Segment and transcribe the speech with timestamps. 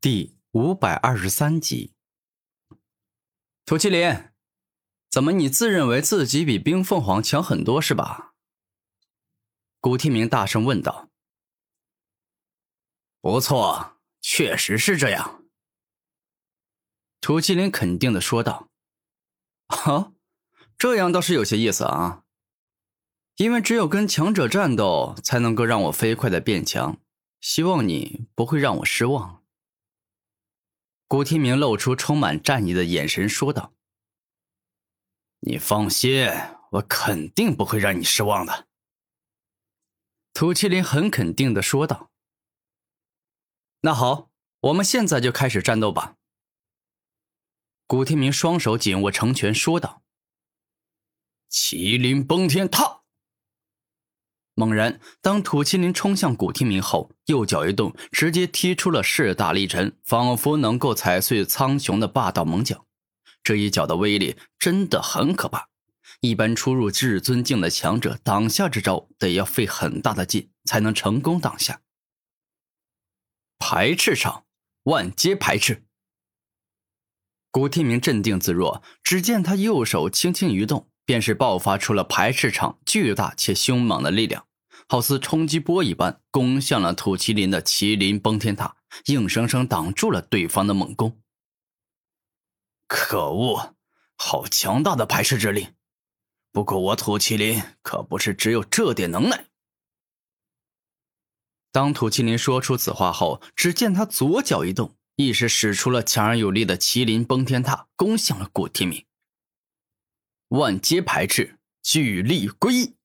[0.00, 1.92] 第五百二十三集，
[3.66, 4.30] 涂麒麟，
[5.10, 8.34] 怎么你自认为自己比冰凤凰强很多是吧？
[9.80, 11.08] 古天明大声问道。
[13.20, 15.42] 不错，确实是这样。
[17.20, 18.68] 涂麒麟肯定的说道。
[19.66, 20.12] 啊，
[20.78, 22.22] 这样倒是有些意思啊。
[23.34, 27.00] 因为只有跟强者战斗，才能够让我飞快的变强。
[27.40, 29.42] 希望你不会让我失望。
[31.08, 33.72] 古天明露出充满战意的眼神，说道
[35.40, 36.28] ：“你放心，
[36.72, 38.68] 我肯定不会让你失望的。”
[40.34, 42.10] 土麒麟很肯定的说道
[43.80, 46.16] ：“那好，我们现在就开始战斗吧。”
[47.88, 50.02] 古天明双手紧握成拳，说道
[51.50, 52.97] ：“麒麟崩天踏！”
[54.58, 62.84] 猛然，当土麒麟冲向古天明后，右脚一动，直接踢出了势大力沉，仿佛能够踩碎苍穹的霸道猛脚。
[63.44, 65.68] 这一脚的威力真的很可怕，
[66.22, 71.82] 一般出入至尊境的强者挡下这招，得要费很大的劲才能成功挡下。
[73.60, 74.44] 排斥场，
[74.82, 75.84] 万阶排斥。
[77.52, 84.46] 古天明镇定自若，只见他右手轻轻一动，便是爆发出了排斥场巨大且凶猛的力量。
[84.88, 91.20] 好似冲击波一般攻向了土麒麟的麒麟崩天塔，硬生生挡住了对方的猛攻。
[92.86, 93.76] 可恶，
[94.16, 95.68] 好强大的排斥之力！
[96.50, 99.44] 不过我土麒麟可不是只有这点能耐。
[101.70, 109.04] 当土麒麟说出此话后，只见他左脚一动，一时使出了强而有力的麒麟崩天塔，攻向了古天明。
[110.48, 112.97] 万阶排斥，巨力归一。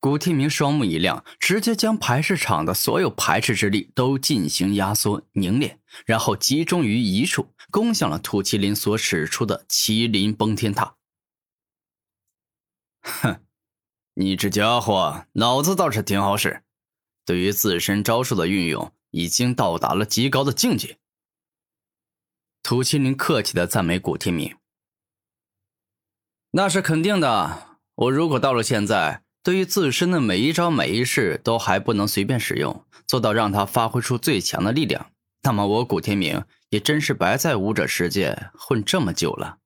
[0.00, 10.96] 古天明双目一亮，直接将排斥场的所有排斥之力都进行压缩凝练，然后集中于一处，攻向了土麒麟所使出的麒麟崩天塔。
[13.02, 13.44] 哼，
[14.14, 16.62] 你这家伙脑子倒是挺好使，
[17.26, 20.98] 对于自身招数的运用已经到达了极高的境界。
[22.62, 24.56] 土麒麟客气的赞美古天明
[26.52, 35.12] ：“那是肯定的，我如果到了现在。”对于自身的每一招每一式都还不能随便使用，做到让他发挥出最强的力量，
[35.42, 39.58] 那么我古天明也真是白在武者世界混这么久了。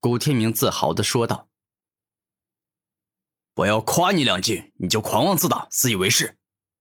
[0.00, 1.48] 古天明自豪的说道
[3.54, 6.36] ：“我要夸你两句，你就狂妄自大，自以为是。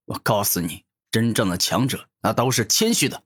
[0.06, 3.24] 我告诉你，真正的强者那都是谦虚的。”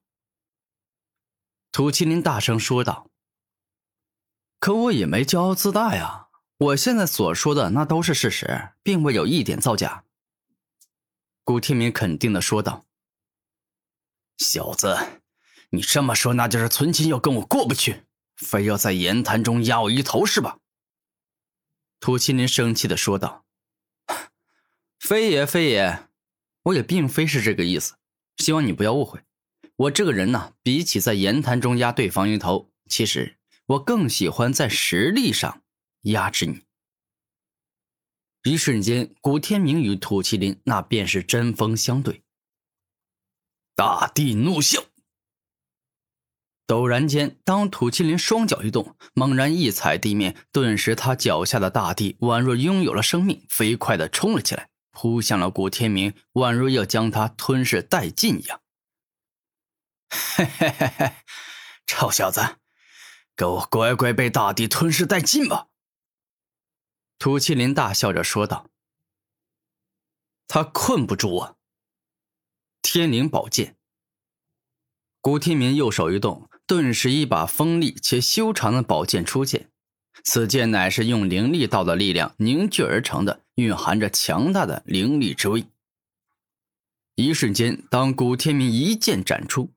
[1.72, 3.10] 土麒麟大声说道
[4.60, 6.21] ：“可我也没骄傲自大呀。”
[6.62, 10.04] 我现在所说的那都是事实，并未有一点造假。”
[11.44, 12.86] 古天明肯定的说道。
[14.38, 14.96] “小子，
[15.72, 18.04] 你这么说，那就是存心要跟我过不去，
[18.36, 20.60] 非要在言谈中压我一头是吧？”
[22.00, 23.44] 土麒麟生气的说道。
[25.02, 26.08] “非也非也，
[26.66, 27.96] 我也并非是这个意思，
[28.38, 29.22] 希望你不要误会。
[29.78, 35.64] 我这个人呢，比起在言谈中压对方一头，其实我更喜欢在实力上。”
[36.02, 36.64] 压制你！
[38.44, 42.24] 一瞬间，古天明与土麒麟那便是针锋相对。
[43.76, 44.86] 大地怒啸！
[46.66, 58.62] 陡然间，当土麒麟双脚一动，猛然一踩地面，顿时他脚下的大地宛若拥有了生命，飞快的冲了起来，扑向了古天明，宛若要将他吞噬殆尽一样。
[60.10, 61.14] 嘿嘿嘿嘿，
[61.86, 62.58] 臭小子，
[63.36, 65.68] 给我乖乖被大地吞噬殆尽吧！
[67.22, 68.72] 土麒麟大笑着说道
[70.50, 71.58] ：“他困不住我。”
[72.82, 73.76] 天灵宝剑。
[75.22, 79.70] 古天明右手一动，顿时一把锋利且修长的宝剑出现。
[80.24, 85.64] 此剑乃是用灵力道的力量凝聚而成的，蕴含着强大的灵力之威。
[87.14, 89.72] 一瞬间，当古天明一剑斩出，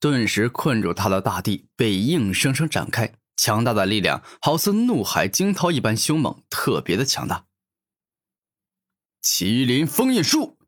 [0.00, 3.14] 顿时困住他的大地被硬生生展开。
[3.38, 7.46] 强大的力量，好似怒海惊涛一般凶猛，特别的强大。
[9.22, 10.58] 麒麟封印术。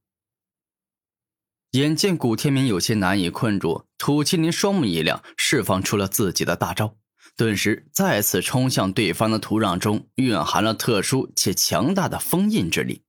[1.72, 6.96] 眼见古天明有些难以困住，土麒麟双目一亮，释放出了自己的大招，
[7.36, 13.04] 顿时再次冲向对方的土壤中，蕴含了特殊且强大的封印之力。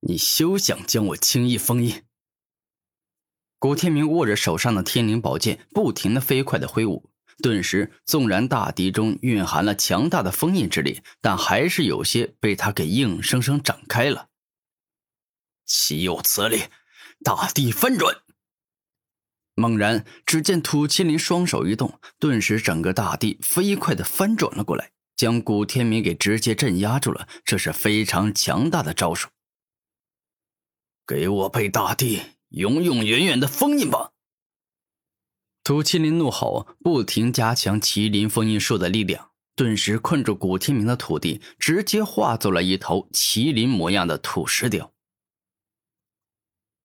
[0.00, 2.04] 你休想将我轻易封印！
[3.58, 7.10] 古天明握着手上的天灵宝剑，不停的飞快的挥舞。
[7.42, 14.28] 顿时，纵然大地中蕴含了强大的封印之力，但还是有些被他给硬生生展开了。
[15.66, 16.62] 岂有此理！
[17.22, 18.22] 大地翻转！
[19.54, 27.26] 猛然，只见土麒麟双手一动，顿时整个大地飞快的翻转了过来，将古天明给直接镇压住了。
[27.44, 29.28] 这是非常强大的招数。
[31.06, 34.12] 给我被大地永永远远的封印吧！
[35.66, 44.94] 土麒麟怒吼，不停加强麒麟封印术的力量，顿时困住古天明的土地直接化作了一头麒麟模样的土石雕。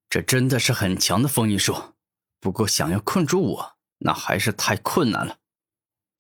[0.10, 1.94] 这真的是很强的封印术。
[2.40, 5.38] 不过，想要困住我，那还是太困难了，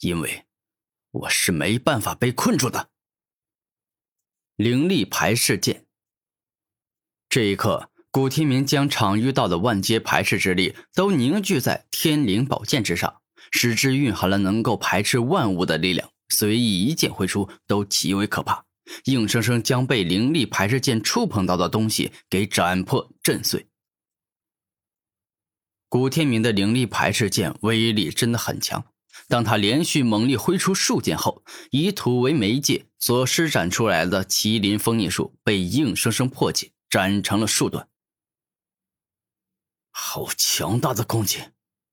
[0.01, 0.45] 因为
[1.09, 2.91] 我是没办法被困住的。
[4.55, 5.87] 灵力排斥剑。
[7.27, 13.21] 这一刻，古天明将场域道的万阶排斥之力都凝聚在天灵宝剑之上，
[13.51, 18.65] 使之蕴含了能够排斥万物的力量，随意一剑挥出都极为可怕，
[19.05, 23.67] 硬生生将被灵力排斥剑触碰到的东西给斩破震碎。
[25.87, 28.83] 古天明的灵力排斥剑威力真的很强。
[29.29, 37.87] 当他连续猛力挥出数剑后，以土为媒介所施展出来的麒麟封印术被硬生生破解，斩成了数段。
[39.91, 41.51] 好强大的攻击！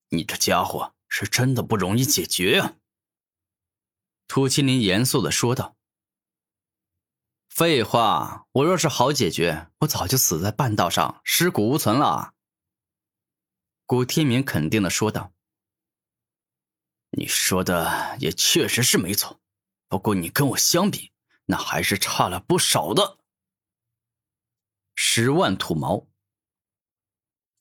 [0.09, 2.75] 你这家伙是真的不容易解决呀！
[4.27, 5.75] 土麒麟严肃的说道
[7.49, 12.33] ：“废话，我若是好解决，我早就死在半道上，尸骨无存了。”
[13.85, 15.33] 古天明肯定的说道
[17.17, 19.39] ：“你说的也确实是没错，
[19.87, 21.11] 不过你跟我相比，
[21.45, 23.19] 那还是差了不少的。”
[24.95, 26.07] 十万土毛。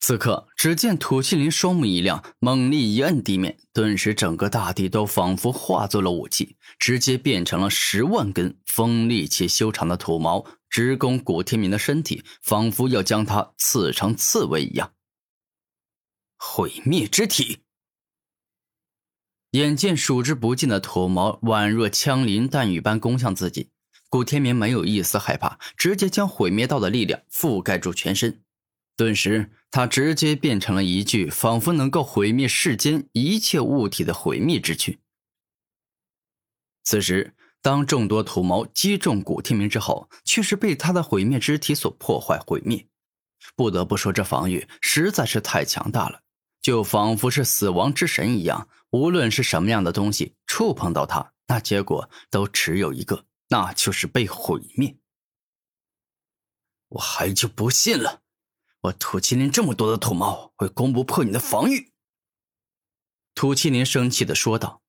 [0.09, 14.95] 此刻，只见土麒麟双目一亮，猛力一摁地面，顿时整个大地都仿佛化作了武器，直接变成了十万根锋利且修长的土毛，直攻古天明的身体，仿佛要将他刺成刺猬一样。
[16.39, 17.59] 毁灭之体。
[19.51, 23.69] 眼见数之不尽的土毛宛若枪林弹雨般攻向自己，
[24.09, 28.43] 古天明没有一丝害怕，直接将毁灭道的力量覆盖住全身。
[28.99, 34.99] 顿时，他直接变成了一具仿佛能够毁灭世间一切物体的毁灭之躯。
[36.83, 42.89] 此时，当众多土矛击中古天明之后，却是被他的毁灭之体所破坏毁灭。
[43.55, 46.23] 不得不说，这防御实在是太强大了。
[46.61, 54.99] 就仿佛是死亡之神一样，无论是什么样的东西触碰到他，那结果都只有一个，那就是被毁灭。
[56.89, 58.23] 我还就不信了，
[58.81, 61.93] 我土麒麟这么多的土猫会攻不破你的防御。
[63.35, 64.83] 土麒麟生气的说道。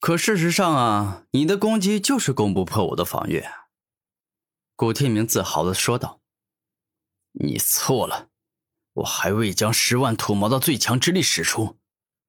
[0.00, 3.44] 可事实上啊，你的攻击就是攻不破我的防御。
[4.76, 6.20] 古天明自豪的说道。
[7.32, 8.30] 你错了。
[8.94, 11.80] 我还未将十万土毛的最强之力使出，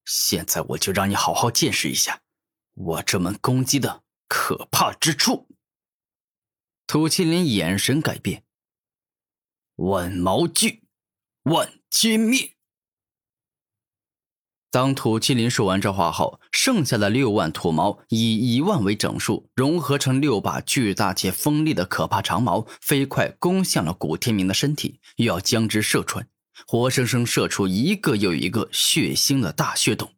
[0.03, 2.21] 现在我就让你好好见识一下
[2.73, 5.47] 我这门攻击的可怕之处。
[6.87, 8.43] 土麒麟眼神改变，
[9.75, 10.83] 万毛锯，
[11.43, 12.51] 万歼灭。
[14.71, 26.27] 当土麒麟说完这话后，剩下的六万土毛以一万为整数，融合成六把巨大且锋利的可怕长矛，飞快攻向了古天明的身体，又要将之射穿。
[26.67, 30.14] 活生生射出一个又一个血腥的大血洞。